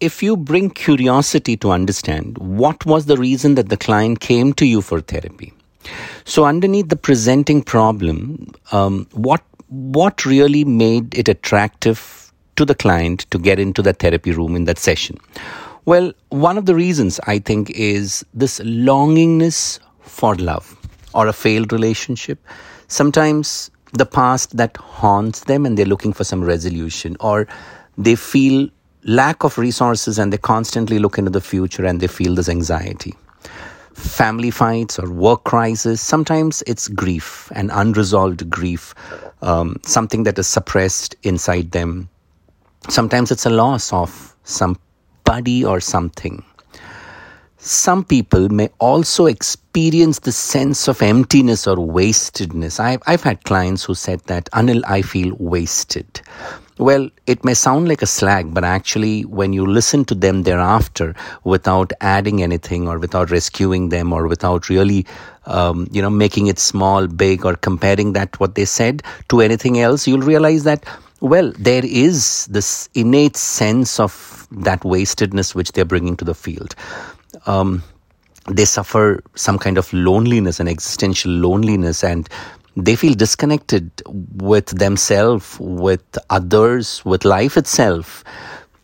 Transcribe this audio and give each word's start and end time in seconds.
if 0.00 0.22
you 0.22 0.36
bring 0.36 0.70
curiosity 0.70 1.56
to 1.56 1.70
understand 1.70 2.38
what 2.38 2.86
was 2.86 3.06
the 3.06 3.16
reason 3.16 3.54
that 3.56 3.68
the 3.68 3.76
client 3.76 4.20
came 4.20 4.52
to 4.54 4.66
you 4.66 4.80
for 4.80 5.00
therapy, 5.00 5.52
so 6.24 6.44
underneath 6.44 6.88
the 6.88 6.96
presenting 6.96 7.62
problem, 7.62 8.52
um, 8.72 9.06
what 9.12 9.42
what 9.68 10.24
really 10.24 10.64
made 10.64 11.14
it 11.14 11.28
attractive 11.28 12.32
to 12.56 12.64
the 12.64 12.74
client 12.74 13.26
to 13.30 13.38
get 13.38 13.58
into 13.58 13.82
the 13.82 13.92
therapy 13.92 14.32
room 14.32 14.56
in 14.56 14.64
that 14.64 14.78
session? 14.78 15.16
Well, 15.84 16.12
one 16.30 16.58
of 16.58 16.66
the 16.66 16.74
reasons 16.74 17.20
I 17.26 17.38
think 17.38 17.70
is 17.70 18.24
this 18.34 18.60
longingness 18.60 19.78
for 20.00 20.34
love 20.36 20.76
or 21.14 21.26
a 21.26 21.32
failed 21.32 21.72
relationship. 21.72 22.38
Sometimes 22.88 23.70
the 23.92 24.06
past 24.06 24.56
that 24.56 24.76
haunts 24.76 25.44
them 25.44 25.64
and 25.64 25.78
they're 25.78 25.86
looking 25.86 26.12
for 26.12 26.24
some 26.24 26.44
resolution, 26.44 27.16
or 27.20 27.46
they 27.96 28.14
feel 28.14 28.68
lack 29.08 29.42
of 29.42 29.56
resources 29.56 30.18
and 30.18 30.30
they 30.30 30.36
constantly 30.38 30.98
look 30.98 31.16
into 31.16 31.30
the 31.30 31.40
future 31.40 31.86
and 31.86 31.98
they 31.98 32.06
feel 32.06 32.34
this 32.34 32.48
anxiety. 32.48 33.14
Family 33.94 34.50
fights 34.50 34.98
or 34.98 35.10
work 35.10 35.44
crisis, 35.44 36.00
sometimes 36.00 36.62
it's 36.66 36.88
grief 36.88 37.50
and 37.54 37.70
unresolved 37.72 38.48
grief, 38.50 38.94
um, 39.40 39.80
something 39.82 40.24
that 40.24 40.38
is 40.38 40.46
suppressed 40.46 41.16
inside 41.22 41.72
them. 41.72 42.10
Sometimes 42.90 43.30
it's 43.30 43.46
a 43.46 43.50
loss 43.50 43.92
of 43.94 44.36
somebody 44.44 45.64
or 45.64 45.80
something. 45.80 46.44
Some 47.56 48.04
people 48.04 48.48
may 48.50 48.68
also 48.78 49.26
experience 49.26 50.20
the 50.20 50.32
sense 50.32 50.86
of 50.86 51.02
emptiness 51.02 51.66
or 51.66 51.76
wastedness. 51.76 52.78
I've, 52.78 53.02
I've 53.06 53.22
had 53.22 53.42
clients 53.44 53.84
who 53.84 53.94
said 53.94 54.20
that, 54.26 54.48
Anil, 54.52 54.82
I 54.86 55.02
feel 55.02 55.34
wasted. 55.38 56.20
Well, 56.78 57.10
it 57.26 57.44
may 57.44 57.54
sound 57.54 57.88
like 57.88 58.02
a 58.02 58.06
slag, 58.06 58.54
but 58.54 58.62
actually, 58.62 59.22
when 59.22 59.52
you 59.52 59.66
listen 59.66 60.04
to 60.04 60.14
them 60.14 60.44
thereafter 60.44 61.12
without 61.42 61.92
adding 62.00 62.40
anything 62.40 62.86
or 62.86 63.00
without 63.00 63.32
rescuing 63.32 63.88
them 63.88 64.12
or 64.12 64.28
without 64.28 64.68
really, 64.68 65.04
um, 65.46 65.88
you 65.90 66.00
know, 66.00 66.10
making 66.10 66.46
it 66.46 66.60
small, 66.60 67.08
big, 67.08 67.44
or 67.44 67.56
comparing 67.56 68.12
that 68.12 68.38
what 68.38 68.54
they 68.54 68.64
said 68.64 69.02
to 69.28 69.40
anything 69.40 69.80
else, 69.80 70.06
you'll 70.06 70.20
realize 70.20 70.62
that, 70.64 70.84
well, 71.20 71.52
there 71.58 71.84
is 71.84 72.46
this 72.46 72.88
innate 72.94 73.36
sense 73.36 73.98
of 73.98 74.46
that 74.52 74.84
wastedness 74.84 75.56
which 75.56 75.72
they're 75.72 75.84
bringing 75.84 76.16
to 76.16 76.24
the 76.24 76.34
field. 76.34 76.76
Um, 77.46 77.82
they 78.46 78.64
suffer 78.64 79.20
some 79.34 79.58
kind 79.58 79.78
of 79.78 79.92
loneliness 79.92 80.60
and 80.60 80.68
existential 80.68 81.30
loneliness 81.30 82.04
and 82.04 82.28
they 82.84 82.96
feel 82.96 83.14
disconnected 83.14 83.90
with 84.06 84.66
themselves, 84.78 85.58
with 85.60 86.18
others, 86.30 87.04
with 87.04 87.24
life 87.24 87.56
itself. 87.56 88.24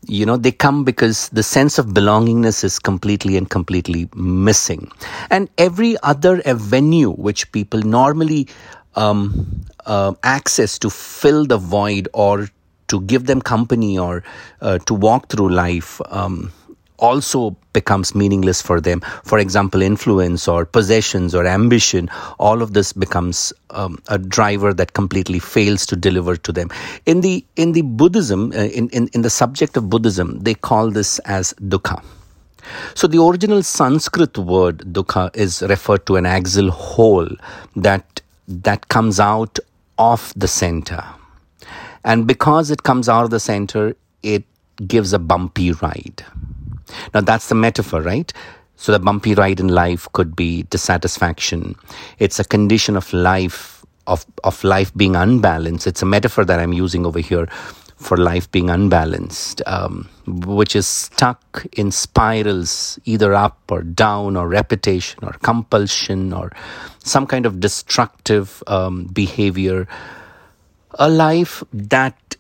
You 0.06 0.26
know, 0.26 0.36
they 0.36 0.52
come 0.52 0.84
because 0.84 1.28
the 1.30 1.42
sense 1.42 1.78
of 1.78 1.86
belongingness 1.86 2.62
is 2.62 2.78
completely 2.78 3.36
and 3.36 3.48
completely 3.48 4.08
missing. 4.14 4.90
And 5.30 5.48
every 5.56 5.96
other 6.02 6.42
avenue 6.46 7.10
which 7.10 7.50
people 7.52 7.80
normally 7.80 8.48
um, 8.96 9.64
uh, 9.86 10.14
access 10.22 10.78
to 10.80 10.90
fill 10.90 11.46
the 11.46 11.56
void 11.56 12.08
or 12.12 12.48
to 12.88 13.00
give 13.00 13.26
them 13.26 13.40
company 13.40 13.98
or 13.98 14.22
uh, 14.60 14.78
to 14.80 14.94
walk 14.94 15.30
through 15.30 15.48
life. 15.50 16.00
Um, 16.10 16.52
also 17.04 17.40
becomes 17.78 18.14
meaningless 18.20 18.62
for 18.68 18.80
them. 18.80 19.02
For 19.30 19.38
example, 19.44 19.82
influence 19.82 20.48
or 20.54 20.64
possessions 20.78 21.34
or 21.34 21.44
ambition, 21.46 22.08
all 22.38 22.62
of 22.66 22.72
this 22.78 22.92
becomes 23.04 23.52
um, 23.70 23.98
a 24.08 24.18
driver 24.36 24.72
that 24.80 24.92
completely 25.00 25.38
fails 25.38 25.86
to 25.86 25.96
deliver 26.08 26.36
to 26.48 26.52
them. 26.58 26.70
In 27.14 27.20
the 27.20 27.34
in 27.56 27.72
the 27.78 27.82
Buddhism, 28.02 28.52
uh, 28.52 28.68
in, 28.80 28.88
in 29.00 29.08
in 29.08 29.22
the 29.28 29.34
subject 29.38 29.76
of 29.76 29.90
Buddhism, 29.96 30.38
they 30.48 30.54
call 30.54 30.90
this 31.00 31.18
as 31.38 31.54
dukkha. 31.74 32.02
So 32.94 33.06
the 33.06 33.22
original 33.22 33.62
Sanskrit 33.62 34.38
word 34.38 34.78
dukkha 34.98 35.24
is 35.46 35.62
referred 35.74 36.06
to 36.06 36.16
an 36.16 36.26
axial 36.36 36.70
hole 36.70 37.28
that 37.88 38.22
that 38.66 38.88
comes 38.96 39.20
out 39.20 39.58
of 39.98 40.32
the 40.36 40.48
center. 40.48 41.04
And 42.04 42.26
because 42.26 42.70
it 42.70 42.82
comes 42.82 43.08
out 43.08 43.24
of 43.24 43.30
the 43.30 43.40
center, 43.40 43.96
it 44.22 44.44
gives 44.94 45.12
a 45.12 45.18
bumpy 45.18 45.72
ride. 45.72 46.24
Now, 47.12 47.20
that's 47.20 47.48
the 47.48 47.54
metaphor, 47.54 48.02
right? 48.02 48.32
So, 48.76 48.92
the 48.92 48.98
bumpy 48.98 49.34
ride 49.34 49.60
in 49.60 49.68
life 49.68 50.08
could 50.12 50.34
be 50.34 50.64
dissatisfaction. 50.64 51.76
It's 52.18 52.38
a 52.38 52.44
condition 52.44 52.96
of 52.96 53.12
life, 53.12 53.84
of, 54.06 54.26
of 54.42 54.62
life 54.64 54.92
being 54.94 55.16
unbalanced. 55.16 55.86
It's 55.86 56.02
a 56.02 56.06
metaphor 56.06 56.44
that 56.44 56.58
I'm 56.58 56.72
using 56.72 57.06
over 57.06 57.20
here 57.20 57.48
for 57.96 58.16
life 58.16 58.50
being 58.50 58.70
unbalanced, 58.70 59.62
um, 59.66 60.08
which 60.26 60.76
is 60.76 60.86
stuck 60.86 61.66
in 61.72 61.90
spirals, 61.90 62.98
either 63.04 63.32
up 63.32 63.58
or 63.70 63.82
down, 63.82 64.36
or 64.36 64.48
repetition, 64.48 65.20
or 65.22 65.32
compulsion, 65.42 66.32
or 66.32 66.52
some 66.98 67.26
kind 67.26 67.46
of 67.46 67.60
destructive 67.60 68.62
um, 68.66 69.04
behavior. 69.06 69.86
A 70.98 71.08
life 71.08 71.62
that, 71.72 72.36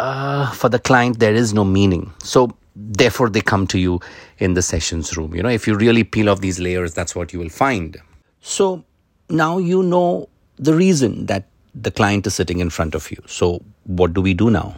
uh, 0.00 0.50
for 0.52 0.68
the 0.68 0.78
client, 0.78 1.18
there 1.18 1.34
is 1.34 1.52
no 1.52 1.64
meaning. 1.64 2.12
So, 2.22 2.56
therefore 2.74 3.28
they 3.28 3.40
come 3.40 3.66
to 3.68 3.78
you 3.78 4.00
in 4.38 4.54
the 4.54 4.62
sessions 4.62 5.16
room. 5.16 5.34
You 5.34 5.42
know 5.42 5.48
if 5.48 5.66
you 5.66 5.76
really 5.76 6.04
peel 6.04 6.30
off 6.30 6.40
these 6.40 6.58
layers 6.58 6.94
that's 6.94 7.14
what 7.14 7.32
you 7.32 7.38
will 7.38 7.48
find. 7.48 7.96
So 8.40 8.84
now 9.28 9.58
you 9.58 9.82
know 9.82 10.28
the 10.56 10.74
reason 10.74 11.26
that 11.26 11.46
the 11.74 11.90
client 11.90 12.26
is 12.26 12.34
sitting 12.34 12.60
in 12.60 12.70
front 12.70 12.94
of 12.94 13.10
you. 13.10 13.22
So 13.26 13.62
what 13.84 14.12
do 14.14 14.20
we 14.20 14.34
do 14.34 14.50
now? 14.50 14.76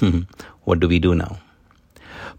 What 0.64 0.80
do 0.80 0.88
we 0.88 0.98
do 0.98 1.14
now? 1.14 1.38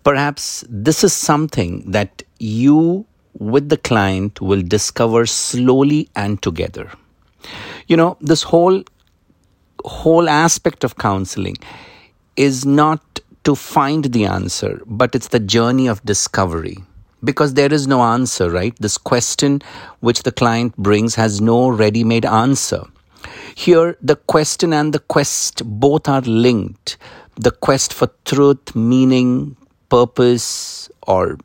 Perhaps 0.04 0.64
this 0.68 1.04
is 1.04 1.14
something 1.14 1.92
that 1.92 2.24
you 2.40 3.06
with 3.38 3.70
the 3.70 3.78
client 3.78 4.42
will 4.42 4.62
discover 4.62 5.26
slowly 5.26 6.10
and 6.16 6.42
together. 6.42 6.90
You 7.88 7.98
know 7.98 8.18
this 8.22 8.44
whole 8.44 8.84
whole 9.84 10.30
aspect 10.30 10.84
of 10.84 10.98
counseling 10.98 11.58
is 12.36 12.66
not 12.66 13.20
to 13.46 13.56
find 13.56 14.06
the 14.06 14.26
answer, 14.26 14.82
but 14.86 15.16
it's 15.16 15.30
the 15.30 15.40
journey 15.40 15.88
of 15.88 16.04
discovery. 16.04 16.78
Because 17.24 17.54
there 17.54 17.74
is 17.74 17.88
no 17.88 18.02
answer, 18.02 18.50
right? 18.50 18.76
This 18.80 18.98
question 18.98 19.62
which 20.02 20.24
the 20.24 20.32
client 20.32 20.76
brings 20.78 21.16
has 21.16 21.42
no 21.42 21.70
ready 21.70 22.04
made 22.04 22.26
answer. 22.26 22.84
Here, 23.56 23.98
the 24.02 24.16
question 24.16 24.74
and 24.74 24.94
the 24.94 25.00
quest 25.00 25.64
both 25.66 26.08
are 26.08 26.22
linked. 26.22 26.98
The 27.36 27.52
quest 27.52 27.94
for 27.94 28.10
truth, 28.26 28.76
meaning, 28.76 29.56
purpose, 29.90 30.90
or 31.08 31.38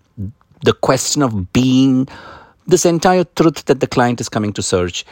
the 0.65 0.73
question 0.73 1.23
of 1.23 1.53
being, 1.53 2.09
this 2.67 2.85
entire 2.85 3.25
truth 3.25 3.65
that 3.67 3.81
the 3.81 3.87
client 3.87 4.21
is 4.21 4.29
coming 4.29 4.53
to 4.55 4.63
search 4.63 5.05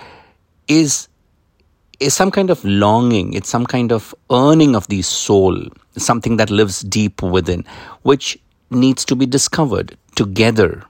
is 0.69 1.08
is 2.01 2.15
some 2.15 2.31
kind 2.31 2.51
of 2.51 2.65
longing, 2.65 3.33
it's 3.33 3.49
some 3.49 3.67
kind 3.67 3.91
of 3.91 4.15
earning 4.31 4.77
of 4.77 4.87
the 4.89 5.03
soul, 5.03 5.61
something 5.97 6.37
that 6.37 6.51
lives 6.51 6.81
deep 6.81 7.23
within, 7.23 7.65
which 8.03 8.39
needs 8.71 9.05
to 9.05 9.17
be 9.17 9.27
discovered 9.27 9.97
together. 10.15 10.85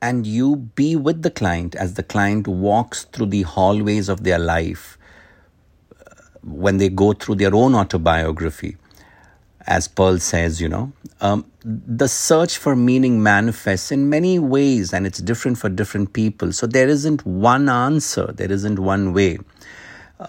And 0.00 0.26
you 0.26 0.56
be 0.56 0.96
with 0.96 1.22
the 1.22 1.30
client 1.30 1.74
as 1.74 1.94
the 1.94 2.02
client 2.02 2.46
walks 2.46 3.04
through 3.04 3.26
the 3.26 3.42
hallways 3.42 4.08
of 4.08 4.22
their 4.24 4.38
life 4.38 4.96
uh, 5.92 6.14
when 6.42 6.78
they 6.78 6.88
go 6.88 7.12
through 7.12 7.34
their 7.34 7.54
own 7.54 7.74
autobiography. 7.74 8.76
As 9.66 9.88
Pearl 9.88 10.18
says, 10.18 10.62
you 10.62 10.68
know, 10.68 10.92
um, 11.20 11.44
the 11.62 12.08
search 12.08 12.56
for 12.56 12.74
meaning 12.74 13.22
manifests 13.22 13.92
in 13.92 14.08
many 14.08 14.38
ways 14.38 14.94
and 14.94 15.06
it's 15.06 15.18
different 15.18 15.58
for 15.58 15.68
different 15.68 16.14
people. 16.14 16.52
So 16.52 16.66
there 16.66 16.88
isn't 16.88 17.26
one 17.26 17.68
answer, 17.68 18.32
there 18.32 18.50
isn't 18.50 18.78
one 18.78 19.12
way. 19.12 19.38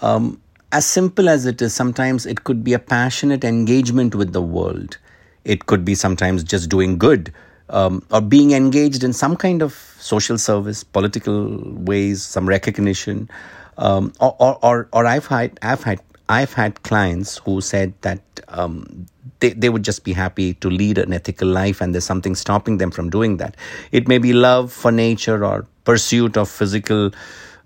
Um, 0.01 0.41
as 0.71 0.85
simple 0.85 1.29
as 1.29 1.45
it 1.45 1.61
is, 1.61 1.73
sometimes 1.73 2.25
it 2.25 2.43
could 2.43 2.63
be 2.63 2.73
a 2.73 2.79
passionate 2.79 3.43
engagement 3.43 4.13
with 4.13 4.33
the 4.33 4.41
world. 4.41 4.97
It 5.43 5.65
could 5.65 5.83
be 5.83 5.95
sometimes 5.95 6.43
just 6.43 6.69
doing 6.69 6.97
good 6.97 7.33
um, 7.69 8.05
or 8.11 8.21
being 8.21 8.51
engaged 8.51 9.03
in 9.03 9.13
some 9.13 9.35
kind 9.35 9.61
of 9.61 9.73
social 9.99 10.37
service, 10.37 10.83
political 10.83 11.61
ways, 11.75 12.23
some 12.23 12.47
recognition. 12.47 13.29
Um, 13.77 14.13
or, 14.19 14.35
or, 14.39 14.59
or, 14.61 14.89
or, 14.91 15.05
I've 15.05 15.27
had, 15.27 15.57
I've 15.61 15.83
had, 15.83 16.01
I've 16.27 16.53
had 16.53 16.83
clients 16.83 17.37
who 17.37 17.61
said 17.61 17.93
that 18.01 18.21
um, 18.49 19.05
they, 19.39 19.51
they 19.51 19.69
would 19.69 19.83
just 19.83 20.03
be 20.03 20.13
happy 20.13 20.53
to 20.55 20.69
lead 20.69 20.97
an 20.97 21.13
ethical 21.13 21.47
life 21.47 21.79
and 21.79 21.95
there's 21.95 22.05
something 22.05 22.35
stopping 22.35 22.77
them 22.77 22.91
from 22.91 23.09
doing 23.09 23.37
that. 23.37 23.55
It 23.91 24.07
may 24.07 24.17
be 24.17 24.33
love 24.33 24.73
for 24.73 24.91
nature 24.91 25.45
or 25.45 25.65
pursuit 25.85 26.35
of 26.35 26.49
physical 26.49 27.11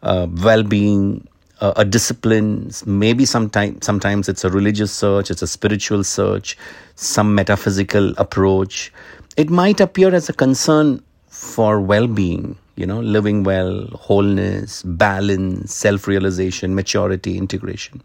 uh, 0.04 0.28
well-being 0.30 1.28
a 1.76 1.86
discipline 1.86 2.70
maybe 2.86 3.26
sometimes 3.26 3.86
sometimes 3.86 4.28
it's 4.28 4.44
a 4.44 4.50
religious 4.50 4.92
search 4.92 5.32
it's 5.32 5.42
a 5.42 5.48
spiritual 5.48 6.04
search 6.04 6.58
some 6.96 7.34
metaphysical 7.34 8.14
approach. 8.18 8.92
It 9.38 9.50
might 9.50 9.80
appear 9.80 10.14
as 10.14 10.30
a 10.30 10.34
concern 10.34 11.04
for 11.28 11.82
well-being 11.82 12.58
you 12.76 12.86
know 12.86 13.00
living 13.00 13.44
well 13.44 13.88
wholeness 13.88 14.84
balance 14.84 15.74
self-realization 15.74 16.76
maturity 16.76 17.38
integration. 17.38 18.02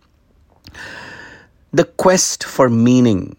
The 1.72 1.84
quest 1.84 2.44
for 2.44 2.70
meaning 2.70 3.36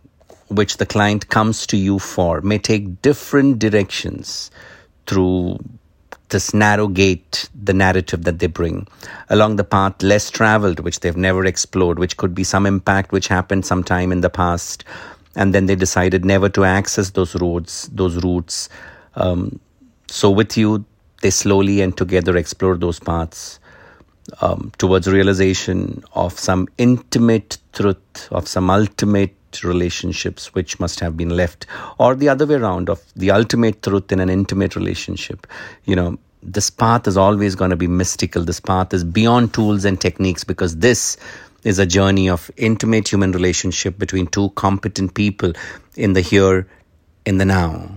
which 0.50 0.77
the 0.77 0.86
client 0.86 1.30
comes 1.30 1.65
to 1.68 1.77
you 1.77 2.00
for 2.00 2.42
may 2.42 2.57
take 2.57 3.01
different 3.01 3.60
directions 3.60 4.51
through 5.07 5.60
this 6.29 6.53
narrow 6.53 6.87
gate, 6.87 7.49
the 7.55 7.73
narrative 7.73 8.23
that 8.23 8.39
they 8.39 8.47
bring, 8.47 8.87
along 9.29 9.55
the 9.55 9.63
path 9.63 10.01
less 10.01 10.29
traveled, 10.29 10.79
which 10.79 11.01
they've 11.01 11.17
never 11.17 11.45
explored, 11.45 11.99
which 11.99 12.17
could 12.17 12.33
be 12.33 12.43
some 12.43 12.65
impact 12.65 13.11
which 13.11 13.27
happened 13.27 13.65
sometime 13.65 14.11
in 14.11 14.21
the 14.21 14.29
past, 14.29 14.83
and 15.35 15.53
then 15.53 15.65
they 15.65 15.75
decided 15.75 16.25
never 16.25 16.49
to 16.49 16.63
access 16.63 17.11
those 17.11 17.35
roads, 17.35 17.89
those 17.91 18.23
routes. 18.23 18.69
Um, 19.15 19.59
so, 20.07 20.29
with 20.29 20.57
you, 20.57 20.85
they 21.21 21.29
slowly 21.29 21.81
and 21.81 21.95
together 21.95 22.37
explore 22.37 22.77
those 22.77 22.99
paths 22.99 23.59
um, 24.41 24.71
towards 24.77 25.07
realization 25.07 26.03
of 26.13 26.37
some 26.37 26.67
intimate 26.77 27.57
truth, 27.73 28.27
of 28.31 28.47
some 28.47 28.69
ultimate 28.69 29.35
relationships 29.63 30.54
which 30.54 30.80
must 30.80 31.00
have 31.00 31.18
been 31.18 31.30
left, 31.30 31.66
or 31.98 32.16
the 32.16 32.30
other 32.30 32.46
way 32.46 32.56
around, 32.56 32.90
of 32.90 33.01
the 33.16 33.31
ultimate 33.31 33.81
truth 33.84 34.12
in 34.12 34.19
an 34.19 34.30
intimate 34.30 34.75
relationship. 34.75 35.48
You 35.86 35.96
know, 35.96 36.18
this 36.42 36.69
path 36.69 37.07
is 37.07 37.18
always 37.18 37.56
going 37.56 37.72
to 37.72 37.78
be 37.78 37.88
mystical. 37.88 38.44
This 38.44 38.60
path 38.60 38.94
is 38.94 39.04
beyond 39.04 39.54
tools 39.54 39.86
and 39.86 40.00
techniques 40.00 40.44
because 40.44 40.78
this 40.78 41.18
is 41.63 41.80
a 41.80 41.86
journey 41.86 42.30
of 42.30 42.50
intimate 42.56 43.07
human 43.12 43.31
relationship 43.31 43.98
between 43.98 44.28
two 44.28 44.50
competent 44.51 45.13
people 45.13 45.54
in 45.96 46.13
the 46.13 46.22
here, 46.22 46.68
in 47.25 47.38
the 47.38 47.46
now. 47.46 47.90